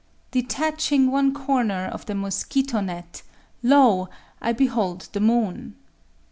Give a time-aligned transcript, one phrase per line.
[0.31, 3.21] —"_Detaching one corner of the mosquito net,
[3.61, 4.09] lo!
[4.41, 5.75] I behold the moon!